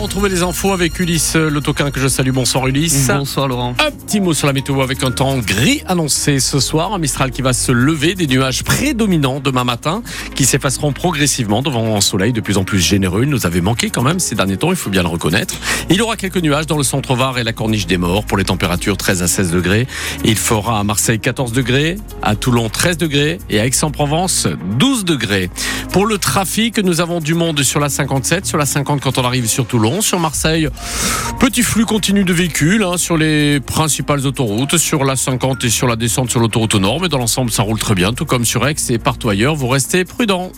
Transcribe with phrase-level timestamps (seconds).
[0.00, 2.30] On trouvait les infos avec Ulysse Le Toquin que je salue.
[2.30, 3.08] Bonsoir Ulysse.
[3.08, 3.74] Bonsoir Laurent.
[3.84, 6.92] Un petit mot sur la météo avec un temps gris annoncé ce soir.
[6.94, 10.04] Un Mistral qui va se lever, des nuages prédominants demain matin
[10.36, 13.24] qui s'effaceront progressivement devant un soleil de plus en plus généreux.
[13.24, 15.56] Il nous avait manqué quand même ces derniers temps, il faut bien le reconnaître.
[15.90, 18.38] Il y aura quelques nuages dans le centre Var et la corniche des morts pour
[18.38, 19.88] les températures 13 à 16 degrés.
[20.24, 24.46] Il fera à Marseille 14 degrés, à Toulon 13 degrés et à Aix-en-Provence
[24.78, 25.50] 12 degrés.
[25.90, 29.24] Pour le trafic, nous avons du monde sur la 57, sur la 50 quand on
[29.24, 30.68] arrive sur Toulon sur Marseille.
[31.40, 35.86] Petit flux continu de véhicules hein, sur les principales autoroutes, sur la 50 et sur
[35.86, 37.00] la descente sur l'autoroute au nord.
[37.00, 39.54] Mais dans l'ensemble, ça roule très bien, tout comme sur Aix et partout ailleurs.
[39.54, 40.52] Vous restez prudents.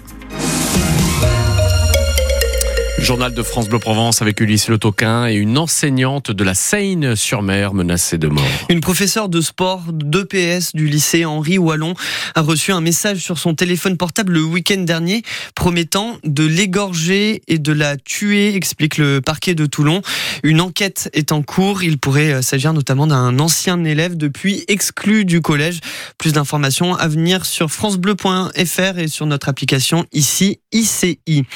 [3.00, 7.72] Journal de France Bleu Provence avec Ulysse Le Toquin et une enseignante de la Seine-sur-Mer
[7.72, 8.44] menacée de mort.
[8.68, 11.94] Une professeure de sport d'EPS du lycée Henri Wallon
[12.34, 15.22] a reçu un message sur son téléphone portable le week-end dernier
[15.54, 20.02] promettant de l'égorger et de la tuer, explique le parquet de Toulon.
[20.42, 21.82] Une enquête est en cours.
[21.82, 25.80] Il pourrait euh, s'agir notamment d'un ancien élève depuis exclu du collège.
[26.18, 31.46] Plus d'informations à venir sur francebleu.fr et sur notre application ici ICI.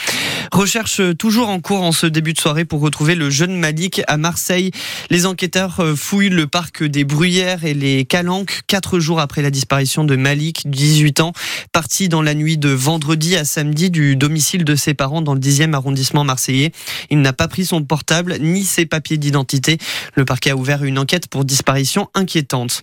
[0.53, 4.17] Recherche toujours en cours en ce début de soirée pour retrouver le jeune Malik à
[4.17, 4.71] Marseille.
[5.11, 9.51] Les enquêteurs euh, fouillent le parc des Bruyères et les Calanques quatre jours après la
[9.51, 11.33] disparition de Malik, 18 ans,
[11.73, 15.41] parti dans la nuit de vendredi à samedi du domicile de ses parents dans le
[15.41, 16.73] 10e arrondissement marseillais.
[17.11, 19.79] Il n'a pas pris son portable ni ses papiers d'identité.
[20.15, 22.83] Le parquet a ouvert une enquête pour disparition inquiétante.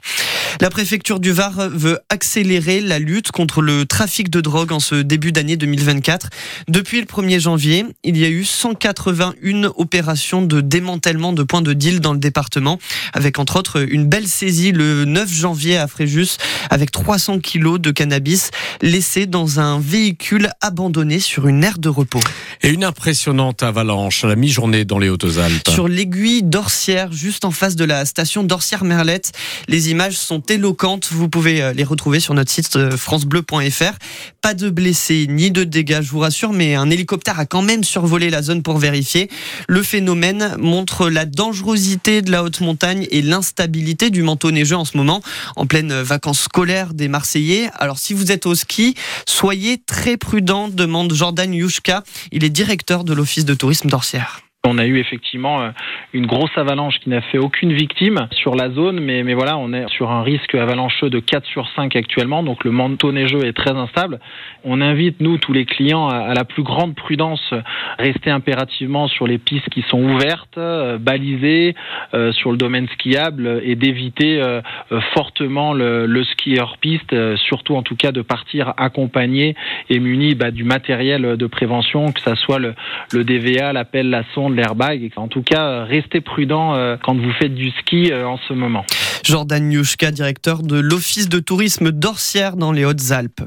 [0.60, 4.96] La préfecture du Var veut accélérer la lutte contre le trafic de drogue en ce
[4.96, 6.30] début d'année 2024.
[6.68, 11.74] Depuis le 1er janvier, il y a eu 181 opérations de démantèlement de points de
[11.74, 12.80] deal dans le département,
[13.14, 16.38] avec entre autres une belle saisie le 9 janvier à Fréjus,
[16.70, 22.22] avec 300 kilos de cannabis laissés dans un véhicule abandonné sur une aire de repos.
[22.64, 25.68] Et une impressionnante avalanche à la mi-journée dans les Hautes-Alpes.
[25.68, 29.32] Sur l'aiguille d'Orsière, juste en face de la station d'Orsière-Merlette,
[29.68, 31.10] les images sont éloquentes.
[31.12, 33.98] Vous pouvez euh, les retrouver sur notre site euh, francebleu.fr.
[34.42, 37.84] Pas de blessés ni de dégâts, je vous rassure, mais un hélicoptère a quand même
[37.84, 39.28] survolé la zone pour vérifier.
[39.68, 44.86] Le phénomène montre la dangerosité de la haute montagne et l'instabilité du manteau neigeux en
[44.86, 45.22] ce moment,
[45.56, 47.72] en pleine vacances scolaires des Marseillais.
[47.80, 48.94] Alors si vous êtes au ski,
[49.28, 52.04] soyez très prudent, demande Jordan Yushka.
[52.32, 54.42] Il est directeur de l'Office de tourisme d'Orsière.
[54.68, 55.70] On a eu effectivement euh,
[56.14, 59.74] une grosse avalanche qui n'a fait aucune victime sur la zone, mais, mais voilà, on
[59.74, 63.54] est sur un risque avalancheux de 4 sur 5 actuellement, donc le manteau neigeux est
[63.54, 64.20] très instable.
[64.64, 67.56] On invite, nous, tous les clients, à, la plus grande prudence,
[67.98, 71.74] rester impérativement sur les pistes qui sont ouvertes, euh, balisées,
[72.14, 74.40] euh, sur le domaine skiable, et d'éviter
[75.16, 79.56] fortement le, le ski hors piste, surtout en tout cas de partir accompagné
[79.90, 82.76] et muni bah, du matériel de prévention, que ça soit le,
[83.12, 85.12] le DVA, l'appel, la sonde, de l'airbag.
[85.16, 88.86] En tout cas, restez prudent euh, quand vous faites du ski euh, en ce moment.
[89.32, 93.40] Jordan Yushka, directeur de l'Office de tourisme d'Orsière dans les Hautes-Alpes.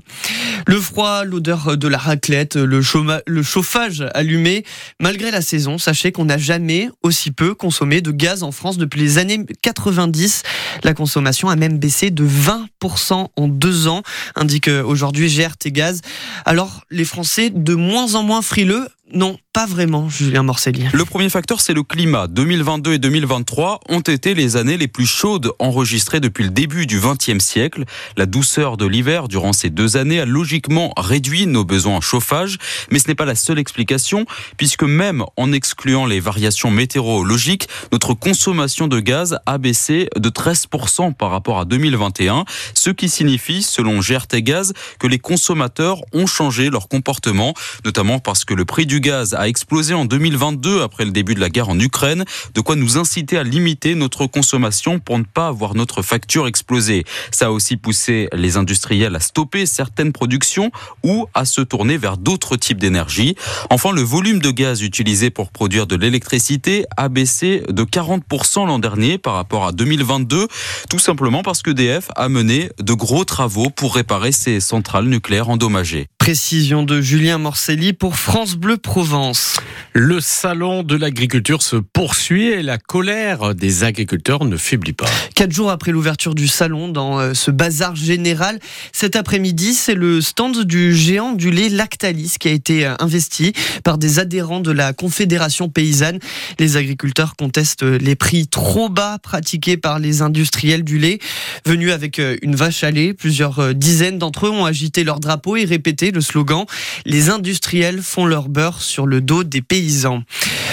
[0.67, 4.65] Le froid, l'odeur de la raclette, le, chauffage allumé.
[4.99, 8.99] Malgré la saison, sachez qu'on n'a jamais aussi peu consommé de gaz en France depuis
[8.99, 10.43] les années 90.
[10.85, 14.03] La consommation a même baissé de 20% en deux ans,
[14.37, 16.01] indique aujourd'hui GRT Gaz.
[16.47, 18.89] Alors, les Français de moins en moins frileux?
[19.13, 20.87] Non, pas vraiment, Julien Morcelli.
[20.93, 22.27] Le premier facteur, c'est le climat.
[22.27, 27.01] 2022 et 2023 ont été les années les plus chaudes enregistrées depuis le début du
[27.01, 27.85] XXe siècle.
[28.17, 32.59] La douceur de l'hiver durant ces deux années a logiquement réduit nos besoins en chauffage,
[32.91, 34.25] mais ce n'est pas la seule explication,
[34.57, 41.13] puisque même en excluant les variations météorologiques, notre consommation de gaz a baissé de 13%
[41.13, 46.71] par rapport à 2021, ce qui signifie, selon GRT Gaz, que les consommateurs ont changé
[46.71, 47.53] leur comportement,
[47.85, 51.41] notamment parce que le prix du gaz a explosé en 2022 après le début de
[51.41, 52.25] la guerre en Ukraine,
[52.55, 57.05] de quoi nous inciter à limiter notre consommation pour ne pas avoir notre facture exploser.
[57.31, 60.73] Ça a aussi poussé les industriels à stopper certaines productions
[61.05, 63.37] ou à se tourner vers d'autres types d'énergie.
[63.71, 68.81] Enfin, le volume de gaz utilisé pour produire de l'électricité a baissé de 40% l'an
[68.81, 70.49] dernier par rapport à 2022,
[70.91, 75.51] tout simplement parce que DF a mené de gros travaux pour réparer ses centrales nucléaires
[75.51, 76.09] endommagées.
[76.19, 79.61] Précision de Julien Morcelli pour France Bleu Provence.
[79.93, 85.07] Le salon de l'agriculture se poursuit et la colère des agriculteurs ne faiblit pas.
[85.45, 88.59] Quatre jours après l'ouverture du salon dans euh, ce bazar général,
[88.93, 93.53] cet après-midi, c'est le stand du géant du lait Lactalis qui a été euh, investi
[93.83, 96.19] par des adhérents de la Confédération paysanne.
[96.59, 101.19] Les agriculteurs contestent les prix trop bas pratiqués par les industriels du lait.
[101.67, 105.57] Venus avec euh, une vache à lait, plusieurs dizaines d'entre eux ont agité leur drapeau
[105.57, 106.65] et répété le slogan
[107.05, 110.23] Les industriels font leur beurre sur le dos des paysans.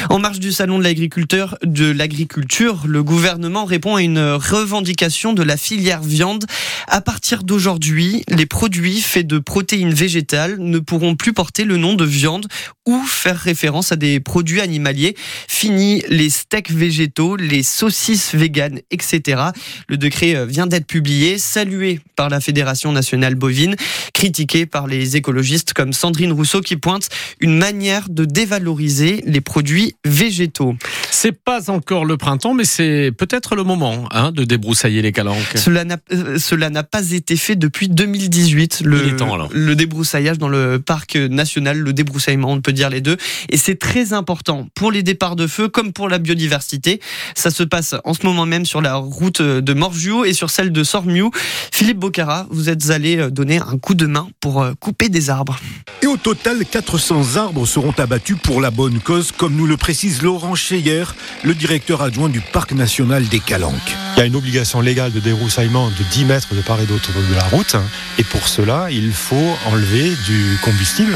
[0.09, 5.57] En marge du salon de l'agriculteur, de l'agriculture, le gouvernement répond à une de la
[5.57, 6.45] filière viande.
[6.87, 11.95] À partir d'aujourd'hui, les produits faits de protéines végétales ne pourront plus porter le nom
[11.95, 12.47] de viande
[12.85, 15.15] ou faire référence à des produits animaliers.
[15.47, 19.41] Fini les steaks végétaux, les saucisses véganes, etc.
[19.87, 23.75] Le décret vient d'être publié, salué par la Fédération nationale bovine,
[24.13, 27.09] critiqué par les écologistes comme Sandrine Rousseau qui pointe
[27.39, 30.75] une manière de dévaloriser les produits végétaux.
[31.23, 35.53] C'est pas encore le printemps, mais c'est peut-être le moment hein, de débroussailler les calanques.
[35.53, 38.81] Cela n'a, euh, cela n'a pas été fait depuis 2018.
[38.83, 39.47] Le, Il est temps, alors.
[39.53, 43.17] le débroussaillage dans le parc national, le débroussaillement, on peut dire les deux.
[43.49, 46.99] Et c'est très important pour les départs de feu comme pour la biodiversité.
[47.35, 50.71] Ça se passe en ce moment même sur la route de Morgiou et sur celle
[50.71, 51.29] de Sormiou.
[51.71, 55.29] Philippe Bocara, vous êtes allé euh, donner un coup de main pour euh, couper des
[55.29, 55.59] arbres.
[56.01, 60.23] Et au total, 400 arbres seront abattus pour la bonne cause, comme nous le précise
[60.23, 61.03] Laurent Cheyer,
[61.43, 63.95] le directeur adjoint du parc national des Calanques.
[64.17, 67.09] Il y a une obligation légale de débroussaillement de 10 mètres de part et d'autre
[67.11, 67.75] de la route.
[68.17, 71.15] Et pour cela, il faut enlever du combustible.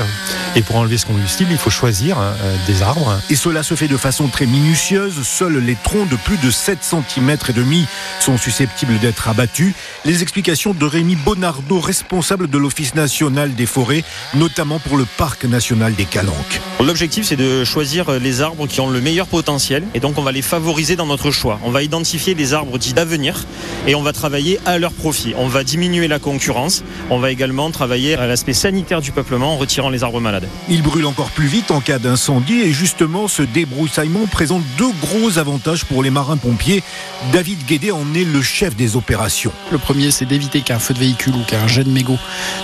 [0.56, 3.20] Et pour enlever ce combustible, il faut choisir euh, des arbres.
[3.30, 5.22] Et cela se fait de façon très minutieuse.
[5.24, 7.86] Seuls les troncs de plus de 7 cm et demi
[8.20, 9.74] sont susceptibles d'être abattus.
[10.06, 14.04] Les explications de Rémi Bonardo, responsable de l'Office national des forêts,
[14.34, 16.62] notamment pour le parc national des Calanques.
[16.80, 20.32] L'objectif, c'est de choisir les arbres qui ont le meilleur potentiel et donc on va
[20.32, 21.60] les favoriser dans notre choix.
[21.64, 23.46] On va identifier les arbres dits d'avenir
[23.88, 25.34] et on va travailler à leur profit.
[25.38, 26.84] On va diminuer la concurrence.
[27.10, 30.48] On va également travailler à l'aspect sanitaire du peuplement en retirant les arbres malades.
[30.70, 35.38] Il brûle encore plus vite en cas d'incendie et justement ce débroussaillement présente deux gros
[35.38, 36.84] avantages pour les marins-pompiers.
[37.32, 39.52] David Guédé en est le chef des opérations.
[39.72, 42.18] Le premier, c'est d'éviter qu'un feu de véhicule ou qu'un jet de mégot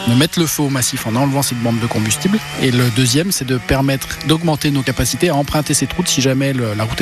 [0.07, 2.39] ne mette le feu au massif en enlevant cette bombe de combustible.
[2.61, 6.53] Et le deuxième, c'est de permettre d'augmenter nos capacités à emprunter cette route si jamais
[6.53, 7.01] la route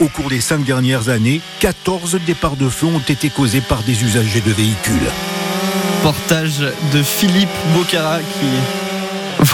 [0.00, 4.02] Au cours des cinq dernières années, 14 départs de feu ont été causés par des
[4.02, 5.10] usagers de véhicules.
[6.02, 6.58] Portage
[6.92, 8.81] de Philippe Bocara qui.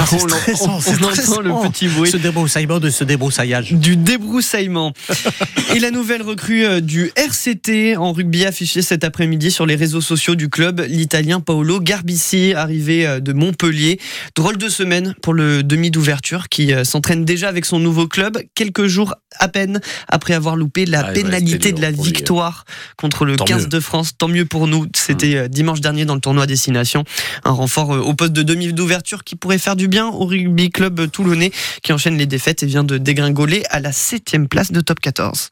[0.00, 2.10] Ah, c'est stressant, c'est le petit bruit.
[2.10, 3.72] Ce débroussaillement de ce débroussaillage.
[3.72, 4.92] du débroussaillement.
[5.74, 10.00] Et la nouvelle recrue euh, du RCT en rugby affichée cet après-midi sur les réseaux
[10.00, 13.98] sociaux du club, l'Italien Paolo Garbici, arrivé euh, de Montpellier.
[14.36, 18.38] Drôle de semaine pour le demi d'ouverture qui euh, s'entraîne déjà avec son nouveau club,
[18.54, 22.00] quelques jours à peine après avoir loupé la Ah, pénalité de la lui.
[22.02, 22.64] victoire
[22.96, 23.68] contre le Tant 15 mieux.
[23.68, 24.12] de France.
[24.16, 24.86] Tant mieux pour nous.
[24.96, 27.04] C'était euh, dimanche dernier dans le tournoi Destination.
[27.44, 31.10] Un renfort au poste de demi d'ouverture qui pourrait faire du bien au rugby club
[31.10, 31.50] toulonnais
[31.82, 35.50] qui enchaîne les défaites et vient de dégringoler à la septième place de top 14.